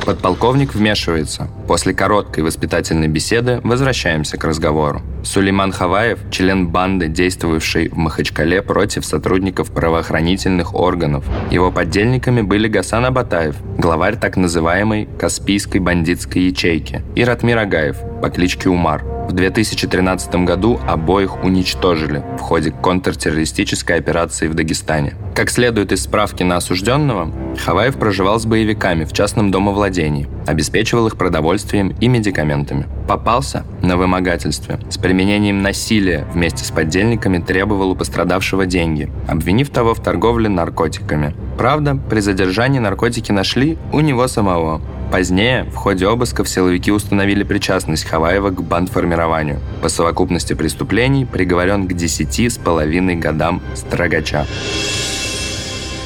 Подполковник 0.04 0.74
вмешивается. 0.74 1.48
После 1.68 1.94
короткой 1.94 2.44
воспитательной 2.44 3.08
беседы 3.08 3.62
возвращаемся 3.64 4.38
к 4.38 4.44
разговору. 4.44 5.04
Сулейман 5.24 5.72
Хаваев– 5.72 6.18
член 6.32 6.68
банды, 6.70 7.08
действовавшей 7.08 7.90
в 7.90 7.98
Махачкале 7.98 8.64
против 8.64 9.06
сотрудников 9.06 9.72
правоохранительных 9.72 10.74
органов. 10.74 11.24
Его 11.52 11.72
поддельниками 11.72 12.42
были 12.42 12.68
Гасан 12.68 13.06
Абатаев, 13.06 13.56
главарь 13.78 14.18
так 14.18 14.36
называемой 14.36 15.08
Каспийской 15.20 15.80
бандитской 15.80 16.42
ячейки, 16.46 17.04
и 17.16 17.24
Ратмир 17.24 17.60
Агаев 17.60 17.98
по 18.24 18.32
кличке 18.32 18.70
Умар. 18.70 19.19
В 19.30 19.34
2013 19.34 20.44
году 20.44 20.80
обоих 20.88 21.44
уничтожили 21.44 22.24
в 22.40 22.42
ходе 22.42 22.72
контртеррористической 22.72 23.96
операции 23.96 24.48
в 24.48 24.56
Дагестане. 24.56 25.14
Как 25.36 25.52
следует 25.52 25.92
из 25.92 26.02
справки 26.02 26.42
на 26.42 26.58
осужденного, 26.58 27.32
Хаваев 27.64 27.98
проживал 27.98 28.40
с 28.40 28.48
боевиками 28.48 29.06
в 29.06 29.14
частном 29.14 29.52
домовладении, 29.52 30.28
обеспечивал 30.48 31.06
их 31.06 31.16
продовольствием 31.16 31.96
и 32.02 32.08
медикаментами. 32.08 32.88
Попался 33.08 33.66
на 33.84 33.98
вымогательстве. 33.98 34.80
С 34.90 34.98
применением 34.98 35.62
насилия 35.62 36.26
вместе 36.34 36.66
с 36.66 36.72
поддельниками 36.72 37.38
требовал 37.38 37.92
у 37.92 37.96
пострадавшего 37.96 38.66
деньги, 38.66 39.12
обвинив 39.28 39.70
того 39.70 39.94
в 39.94 40.02
торговле 40.02 40.50
наркотиками. 40.50 41.36
Правда, 41.56 41.96
при 42.10 42.20
задержании 42.22 42.80
наркотики 42.80 43.32
нашли 43.32 43.78
у 43.94 44.00
него 44.00 44.28
самого. 44.28 44.82
Позднее, 45.12 45.64
в 45.64 45.76
ходе 45.76 46.08
обысков, 46.08 46.48
силовики 46.48 46.92
установили 46.92 47.44
причастность 47.44 48.06
Хаваева 48.06 48.52
к 48.52 48.62
бандформированию. 48.62 49.60
По 49.82 49.90
совокупности 49.90 50.54
преступлений 50.54 51.26
приговорен 51.26 51.88
к 51.88 51.94
10 51.94 52.52
с 52.52 52.58
половиной 52.60 53.16
годам 53.16 53.62
строгача. 53.74 54.46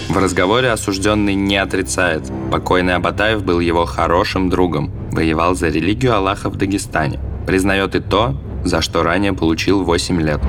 В 0.08 0.18
разговоре 0.18 0.70
осужденный 0.70 1.36
не 1.36 1.58
отрицает. 1.58 2.32
Покойный 2.50 2.96
Абатаев 2.96 3.44
был 3.44 3.60
его 3.60 3.86
хорошим 3.86 4.50
другом, 4.50 4.92
воевал 5.12 5.56
за 5.56 5.68
религию 5.68 6.16
Аллаха 6.16 6.50
в 6.50 6.56
Дагестане. 6.56 7.20
Признает 7.46 7.96
и 7.96 8.00
то, 8.00 8.36
за 8.64 8.82
что 8.82 9.04
ранее 9.04 9.34
получил 9.34 9.84
8 9.84 10.22
лет. 10.22 10.40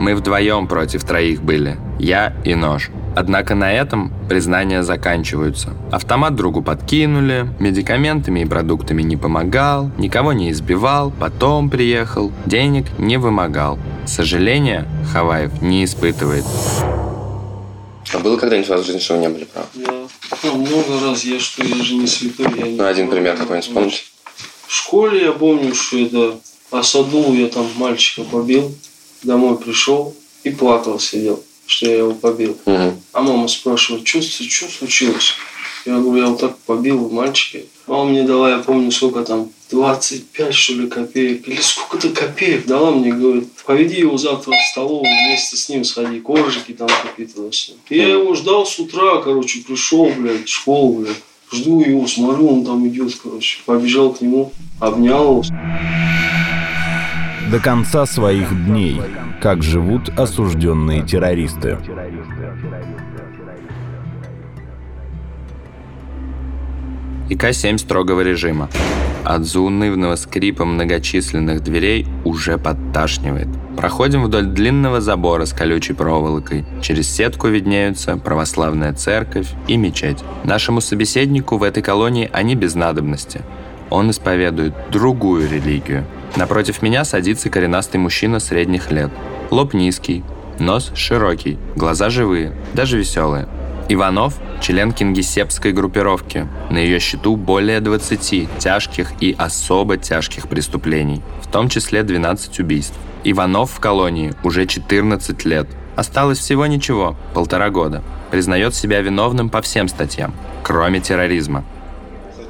Мы 0.00 0.14
вдвоем 0.14 0.68
против 0.68 1.02
троих 1.02 1.42
были. 1.42 1.76
Я 1.98 2.34
и 2.44 2.54
нож. 2.54 2.90
Однако 3.20 3.56
на 3.56 3.72
этом 3.72 4.12
признания 4.28 4.84
заканчиваются. 4.84 5.70
Автомат 5.90 6.36
другу 6.36 6.62
подкинули, 6.62 7.48
медикаментами 7.58 8.42
и 8.42 8.44
продуктами 8.44 9.02
не 9.02 9.16
помогал, 9.16 9.90
никого 9.98 10.32
не 10.32 10.52
избивал, 10.52 11.10
потом 11.10 11.68
приехал, 11.68 12.30
денег 12.46 12.86
не 12.96 13.16
вымогал. 13.16 13.76
Сожаления 14.06 14.86
Хаваев 15.12 15.60
не 15.60 15.84
испытывает. 15.84 16.44
А 18.14 18.18
было 18.20 18.36
когда-нибудь 18.36 18.70
у 18.70 18.74
вас 18.74 18.82
в 18.82 18.86
жизни, 18.86 19.00
что 19.00 19.14
вы 19.14 19.20
не 19.22 19.28
были 19.30 19.44
правы? 19.46 19.66
Да. 19.74 19.92
Ну, 20.44 20.54
много 20.58 21.00
раз 21.04 21.24
я, 21.24 21.40
что 21.40 21.64
я 21.64 21.82
же 21.82 21.96
не 21.96 22.06
святой. 22.06 22.46
Я 22.56 22.66
не 22.68 22.76
ну, 22.76 22.86
один 22.86 23.10
пример 23.10 23.36
какой-нибудь 23.36 23.68
вспомните. 23.68 24.02
В 24.68 24.72
школе 24.72 25.24
я 25.24 25.32
помню, 25.32 25.74
что 25.74 25.98
это 25.98 26.38
по 26.70 26.84
саду 26.84 27.34
я 27.34 27.48
там 27.48 27.66
мальчика 27.78 28.22
побил, 28.22 28.72
домой 29.24 29.58
пришел 29.58 30.14
и 30.44 30.50
плакал 30.50 31.00
сидел, 31.00 31.42
что 31.66 31.86
я 31.86 31.96
его 31.98 32.14
побил. 32.14 32.56
Угу. 32.64 32.97
А 33.18 33.20
мама 33.20 33.48
спрашивает, 33.48 34.06
что, 34.06 34.22
что 34.22 34.68
случилось? 34.68 35.34
Я 35.84 35.98
говорю, 35.98 36.22
я 36.22 36.28
вот 36.28 36.40
так 36.40 36.56
побил 36.58 37.10
мальчика. 37.10 37.58
Мама 37.88 38.10
мне 38.10 38.22
дала, 38.22 38.48
я 38.48 38.58
помню, 38.58 38.92
сколько 38.92 39.24
там, 39.24 39.48
25, 39.72 40.54
что 40.54 40.74
ли, 40.74 40.86
копеек. 40.86 41.48
Или 41.48 41.60
сколько-то 41.60 42.10
копеек 42.10 42.66
дала 42.66 42.92
мне, 42.92 43.12
говорит, 43.12 43.48
поведи 43.66 43.98
его 43.98 44.16
завтра 44.18 44.52
в 44.52 44.70
столовую, 44.70 45.02
вместе 45.02 45.56
с 45.56 45.68
ним 45.68 45.82
сходи, 45.82 46.20
коржики 46.20 46.74
там 46.74 46.86
какие-то. 47.02 47.50
И 47.88 47.98
я 47.98 48.06
его 48.06 48.36
ждал 48.36 48.64
с 48.64 48.78
утра, 48.78 49.20
короче, 49.20 49.64
пришел, 49.66 50.12
блядь, 50.16 50.46
в 50.46 50.48
школу, 50.48 51.00
блядь. 51.00 51.20
Жду 51.52 51.80
его, 51.80 52.06
смотрю, 52.06 52.46
он 52.46 52.64
там 52.64 52.86
идет, 52.86 53.16
короче. 53.20 53.58
Побежал 53.66 54.12
к 54.12 54.20
нему, 54.20 54.52
обнял 54.78 55.42
его. 55.42 55.44
До 57.50 57.58
конца 57.58 58.06
своих 58.06 58.50
дней. 58.66 59.00
Как 59.40 59.62
живут 59.62 60.08
осужденные 60.10 61.02
террористы. 61.02 61.78
ИК-7 67.28 67.78
строгого 67.78 68.22
режима. 68.22 68.70
От 69.24 69.44
заунывного 69.44 70.16
скрипа 70.16 70.64
многочисленных 70.64 71.62
дверей 71.62 72.06
уже 72.24 72.56
подташнивает. 72.56 73.48
Проходим 73.76 74.24
вдоль 74.24 74.46
длинного 74.46 75.00
забора 75.00 75.44
с 75.44 75.52
колючей 75.52 75.92
проволокой. 75.92 76.64
Через 76.80 77.10
сетку 77.10 77.48
виднеются 77.48 78.16
православная 78.16 78.94
церковь 78.94 79.48
и 79.66 79.76
мечеть. 79.76 80.18
Нашему 80.44 80.80
собеседнику 80.80 81.58
в 81.58 81.62
этой 81.62 81.82
колонии 81.82 82.30
они 82.32 82.54
без 82.54 82.74
надобности. 82.74 83.42
Он 83.90 84.10
исповедует 84.10 84.74
другую 84.90 85.50
религию. 85.50 86.04
Напротив 86.36 86.80
меня 86.80 87.04
садится 87.04 87.50
коренастый 87.50 88.00
мужчина 88.00 88.40
средних 88.40 88.90
лет. 88.90 89.10
Лоб 89.50 89.74
низкий, 89.74 90.24
нос 90.58 90.90
широкий, 90.94 91.58
глаза 91.76 92.10
живые, 92.10 92.52
даже 92.74 92.98
веселые. 92.98 93.48
Иванов– 93.90 94.34
член 94.60 94.92
кингисеппской 94.92 95.72
группировки. 95.72 96.46
На 96.70 96.76
ее 96.76 97.00
счету 97.00 97.36
более 97.36 97.80
20 97.80 98.48
тяжких 98.58 99.12
и 99.20 99.34
особо 99.38 99.96
тяжких 99.96 100.46
преступлений, 100.46 101.22
в 101.42 101.46
том 101.50 101.70
числе 101.70 102.02
12 102.02 102.60
убийств. 102.60 102.94
Иванов 103.24 103.70
в 103.70 103.80
колонии 103.80 104.34
уже 104.44 104.66
14 104.66 105.44
лет. 105.46 105.68
Осталось 105.96 106.38
всего 106.38 106.66
ничего, 106.66 107.16
полтора 107.32 107.70
года. 107.70 108.02
Признает 108.30 108.74
себя 108.74 109.00
виновным 109.00 109.48
по 109.48 109.62
всем 109.62 109.88
статьям, 109.88 110.34
кроме 110.62 111.00
терроризма. 111.00 111.64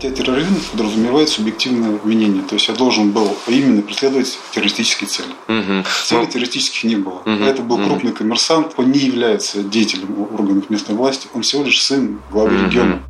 Терроризм 0.01 0.55
подразумевает 0.73 1.29
субъективное 1.29 1.99
мнение. 2.05 2.43
То 2.43 2.55
есть 2.55 2.69
я 2.69 2.75
должен 2.75 3.11
был 3.11 3.37
именно 3.49 3.83
преследовать 3.83 4.39
террористические 4.53 5.09
цели. 5.09 5.31
Мгм. 5.49 5.85
Целей 6.05 6.21
Ну, 6.21 6.27
террористических 6.27 6.85
не 6.85 6.97
было. 6.97 7.23
Мгм. 7.25 7.43
Это 7.45 7.63
был 7.63 7.79
Мгм. 7.79 7.89
крупный 7.89 8.13
коммерсант. 8.13 8.75
Он 8.77 8.93
не 8.93 9.01
является 9.01 9.63
деятелем 9.63 10.29
органов 10.33 10.71
местной 10.71 10.95
власти. 10.95 11.29
Он 11.35 11.43
всего 11.43 11.65
лишь 11.65 11.83
сын 11.83 12.21
главы 12.31 12.53
Мгм. 12.53 12.67
региона. 12.67 13.03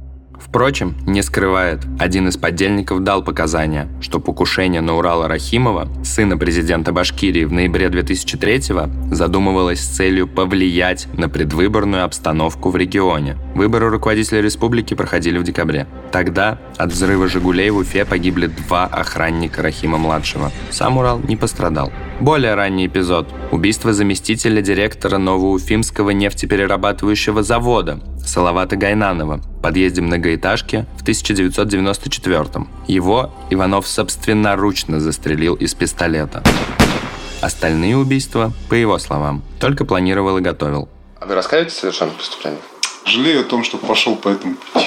Впрочем, 0.48 0.96
не 1.06 1.22
скрывает, 1.22 1.80
один 1.98 2.28
из 2.28 2.38
подельников 2.38 3.04
дал 3.04 3.22
показания, 3.22 3.86
что 4.00 4.18
покушение 4.18 4.80
на 4.80 4.96
Урала 4.96 5.28
Рахимова, 5.28 5.90
сына 6.02 6.38
президента 6.38 6.90
Башкирии, 6.90 7.44
в 7.44 7.52
ноябре 7.52 7.90
2003 7.90 8.62
задумывалось 9.10 9.80
с 9.80 9.96
целью 9.96 10.26
повлиять 10.26 11.06
на 11.12 11.28
предвыборную 11.28 12.02
обстановку 12.02 12.70
в 12.70 12.76
регионе. 12.76 13.36
Выборы 13.54 13.90
руководителя 13.90 14.40
республики 14.40 14.94
проходили 14.94 15.36
в 15.36 15.42
декабре. 15.42 15.86
Тогда 16.12 16.58
от 16.78 16.92
взрыва 16.92 17.28
«Жигулей» 17.28 17.68
в 17.68 17.76
Уфе 17.76 18.06
погибли 18.06 18.46
два 18.46 18.86
охранника 18.86 19.60
Рахима-младшего. 19.60 20.50
Сам 20.70 20.96
Урал 20.96 21.20
не 21.28 21.36
пострадал. 21.36 21.92
Более 22.20 22.54
ранний 22.54 22.86
эпизод– 22.86 23.28
убийство 23.52 23.92
заместителя 23.92 24.62
директора 24.62 25.18
Новоуфимского 25.18 26.10
нефтеперерабатывающего 26.10 27.42
завода 27.42 28.00
Салавата 28.28 28.76
Гайнанова 28.76 29.38
в 29.38 29.62
подъезде 29.62 30.02
многоэтажки 30.02 30.84
в 30.98 31.00
1994 31.02 32.66
Его 32.86 33.32
Иванов 33.48 33.88
собственноручно 33.88 35.00
застрелил 35.00 35.54
из 35.54 35.74
пистолета. 35.74 36.42
Остальные 37.40 37.96
убийства, 37.96 38.52
по 38.68 38.74
его 38.74 38.98
словам, 38.98 39.42
только 39.58 39.86
планировал 39.86 40.36
и 40.36 40.42
готовил. 40.42 40.90
А 41.18 41.24
вы 41.24 41.36
раскаиваетесь 41.36 41.76
в 41.76 41.80
совершенных 41.80 42.16
преступлениях? 42.16 42.60
Жалею 43.06 43.40
о 43.40 43.44
том, 43.44 43.64
что 43.64 43.78
пошел 43.78 44.14
по 44.14 44.28
этому 44.28 44.56
пути. 44.56 44.86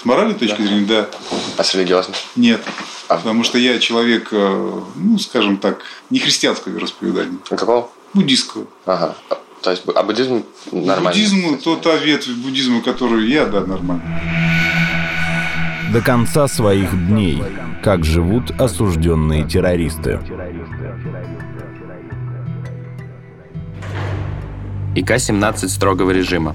С 0.00 0.04
моральной 0.06 0.34
точки 0.34 0.62
зрения, 0.62 0.86
да. 0.86 1.08
А 1.58 1.62
с 1.64 1.74
религиозной? 1.74 2.14
Нет. 2.34 2.62
А- 3.08 3.16
Потому 3.18 3.44
что 3.44 3.58
я 3.58 3.78
человек, 3.78 4.28
э, 4.32 4.80
ну, 4.96 5.18
скажем 5.18 5.58
так, 5.58 5.80
не 6.08 6.18
христианского 6.18 6.72
вероисповедания, 6.72 7.38
А 7.50 7.56
какого? 7.56 7.90
буддистского. 8.14 8.64
Ага. 8.86 9.16
То 9.62 9.70
есть, 9.70 9.84
а 9.94 10.02
буддизм 10.02 10.42
нормально? 10.72 11.10
Буддизм, 11.10 11.58
то 11.58 11.76
та 11.76 11.96
ветвь 11.96 12.34
буддизма, 12.36 12.80
которую 12.82 13.28
я, 13.28 13.46
да, 13.46 13.60
нормально. 13.60 14.02
До 15.92 16.00
конца 16.00 16.48
своих 16.48 16.90
дней. 17.08 17.42
Как 17.82 18.04
живут 18.04 18.50
осужденные 18.60 19.44
террористы. 19.44 20.18
ИК-17 24.94 25.68
строгого 25.68 26.10
режима. 26.10 26.54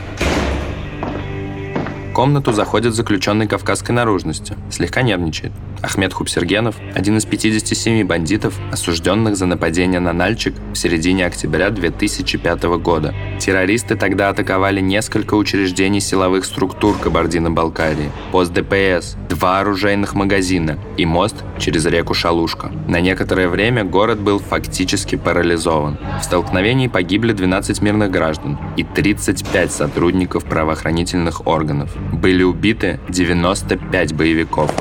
Комнату 2.18 2.52
заходит 2.52 2.96
заключенный 2.96 3.46
кавказской 3.46 3.92
наружности. 3.92 4.56
Слегка 4.72 5.04
нервничает. 5.04 5.52
Ахмед 5.84 6.14
Хубсергенов– 6.14 6.76
один 6.96 7.18
из 7.18 7.26
57 7.26 8.04
бандитов, 8.08 8.56
осужденных 8.72 9.36
за 9.36 9.46
нападение 9.46 10.00
на 10.00 10.14
Нальчик 10.14 10.56
в 10.74 10.76
середине 10.76 11.28
октября 11.28 11.70
2005 11.70 12.64
года. 12.80 13.14
Террористы 13.40 13.96
тогда 13.96 14.30
атаковали 14.30 14.82
несколько 14.82 15.36
учреждений 15.36 16.00
силовых 16.00 16.46
структур 16.46 16.98
Кабардино-Балкарии, 16.98 18.12
пост 18.32 18.52
ДПС, 18.52 19.16
два 19.30 19.60
оружейных 19.60 20.16
магазина 20.16 20.80
и 20.98 21.06
мост 21.06 21.36
через 21.60 21.86
реку 21.86 22.16
Шалушка. 22.16 22.72
На 22.88 23.00
некоторое 23.00 23.48
время 23.48 23.84
город 23.84 24.20
был 24.20 24.40
фактически 24.40 25.18
парализован. 25.18 26.00
В 26.20 26.24
столкновении 26.24 26.88
погибли 26.88 27.34
12 27.34 27.80
мирных 27.84 28.10
граждан 28.10 28.58
и 28.76 28.84
35 28.84 29.72
сотрудников 29.72 30.46
правоохранительных 30.46 31.46
органов. 31.46 31.92
Были 32.14 32.44
убиты 32.44 33.00
95 33.10 34.14
боевиков. 34.14 34.72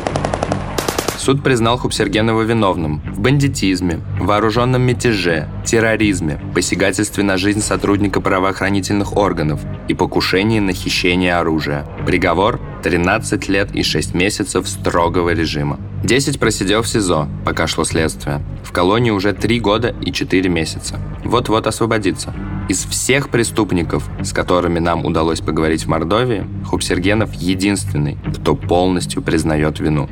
Суд 1.19 1.43
признал 1.43 1.77
Хубсергенова 1.77 2.43
виновным 2.43 3.01
в 3.12 3.19
бандитизме, 3.19 4.01
вооруженном 4.21 4.83
мятеже, 4.83 5.49
терроризме, 5.65 6.39
посягательстве 6.55 7.25
на 7.25 7.37
жизнь 7.37 7.62
сотрудника 7.62 8.21
правоохранительных 8.21 9.17
органов 9.17 9.61
и 9.89 9.95
покушении 9.95 10.61
на 10.61 10.73
хищение 10.73 11.35
оружия. 11.37 11.85
Приговор– 12.07 12.61
13 12.83 13.49
лет 13.49 13.75
и 13.75 13.83
6 13.83 14.15
месяцев 14.15 14.69
строгого 14.69 15.31
режима. 15.31 15.81
10 16.05 16.39
просидел 16.39 16.83
в 16.83 16.89
СИЗО, 16.89 17.29
пока 17.45 17.67
шло 17.67 17.85
следствие. 17.85 18.41
В 18.65 18.73
колонии 18.73 19.11
уже 19.11 19.33
3 19.33 19.61
года 19.61 19.95
и 20.03 20.12
4 20.12 20.49
месяца. 20.49 21.01
Вот-вот 21.25 21.67
освободится. 21.67 22.33
Из 22.69 22.85
всех 22.85 23.31
преступников, 23.31 24.09
с 24.23 24.33
которыми 24.33 24.79
нам 24.79 25.05
удалось 25.05 25.41
поговорить 25.41 25.85
в 25.85 25.89
Мордовии, 25.89 26.47
Хубсергенов 26.67 27.33
единственный, 27.35 28.19
кто 28.41 28.55
полностью 28.55 29.23
признает 29.23 29.81
вину. 29.81 30.09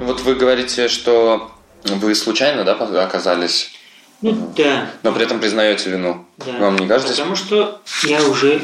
Вот 0.00 0.20
вы 0.22 0.34
говорите, 0.34 0.88
что 0.88 1.50
вы 1.84 2.14
случайно, 2.14 2.64
да, 2.64 2.72
оказались, 3.04 3.72
Ну 4.22 4.52
да, 4.56 4.90
но 5.02 5.12
при 5.12 5.24
этом 5.24 5.40
признаете 5.40 5.90
вину. 5.90 6.24
да. 6.38 6.58
Вам 6.58 6.76
не 6.76 6.86
кажется? 6.86 7.12
Потому 7.12 7.36
что 7.36 7.80
я 8.04 8.22
уже, 8.24 8.62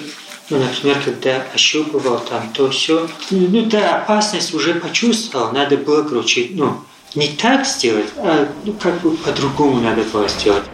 ну, 0.50 0.58
например, 0.58 0.98
когда 1.04 1.42
ощупывал 1.54 2.18
там 2.18 2.50
то 2.52 2.70
все, 2.70 3.08
ну 3.30 3.64
да, 3.66 4.02
опасность 4.02 4.54
уже 4.54 4.74
почувствовал, 4.74 5.52
надо 5.52 5.76
было, 5.76 6.02
короче, 6.02 6.48
ну, 6.50 6.78
не 7.14 7.28
так 7.28 7.66
сделать, 7.66 8.08
а 8.18 8.48
ну, 8.64 8.72
как 8.74 9.00
бы 9.00 9.12
по-другому 9.16 9.80
надо 9.80 10.02
было 10.04 10.28
сделать. 10.28 10.64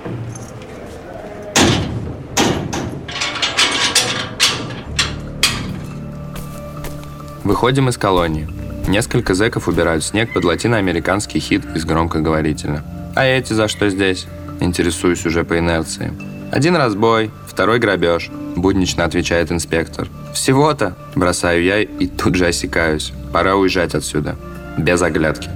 Выходим 7.44 7.88
из 7.88 7.96
колонии. 7.96 8.48
Несколько 8.88 9.34
зэков 9.34 9.68
убирают 9.68 10.04
снег 10.04 10.32
под 10.32 10.44
латиноамериканский 10.44 11.40
хит 11.40 11.62
из 11.74 11.84
громкоговорителя. 11.84 12.84
А 13.14 13.24
эти 13.24 13.52
за 13.52 13.68
что 13.68 13.88
здесь? 13.90 14.26
Интересуюсь 14.60 15.24
уже 15.26 15.44
по 15.44 15.58
инерции. 15.58 16.12
Один 16.50 16.76
разбой, 16.76 17.30
второй 17.46 17.78
грабеж, 17.78 18.30
буднично 18.60 19.04
отвечает 19.04 19.52
инспектор. 19.52 20.08
Всего-то, 20.32 20.96
бросаю 21.14 21.62
я 21.62 21.80
и 21.82 22.06
тут 22.06 22.34
же 22.34 22.46
осекаюсь. 22.46 23.12
Пора 23.32 23.56
уезжать 23.56 23.94
отсюда. 23.94 24.36
Без 24.76 25.02
оглядки. 25.02 25.50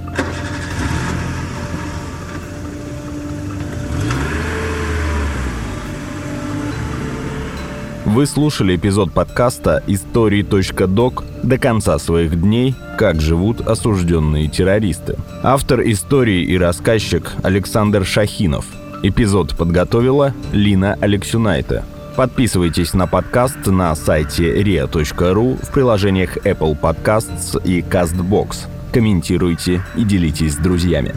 Вы 8.05 8.27
слушали 8.27 8.75
эпизод 8.75 9.11
подкаста 9.11 9.81
«Истории.док. 9.87 11.23
До 11.41 11.57
конца 11.57 11.97
своих 11.97 12.39
дней. 12.39 12.75
Как 12.95 13.19
живут 13.19 13.61
осужденные 13.61 14.49
террористы». 14.49 15.17
Автор 15.41 15.81
истории 15.81 16.43
и 16.43 16.55
рассказчик 16.55 17.31
Александр 17.41 18.05
Шахинов. 18.05 18.65
Эпизод 19.01 19.57
подготовила 19.57 20.31
Лина 20.51 20.95
Алексюнайте. 21.01 21.83
Подписывайтесь 22.15 22.93
на 22.93 23.07
подкаст 23.07 23.65
на 23.65 23.95
сайте 23.95 24.61
ria.ru 24.61 25.65
в 25.65 25.71
приложениях 25.71 26.37
Apple 26.37 26.79
Podcasts 26.79 27.59
и 27.63 27.81
CastBox. 27.81 28.67
Комментируйте 28.91 29.81
и 29.95 30.03
делитесь 30.03 30.53
с 30.53 30.57
друзьями. 30.57 31.15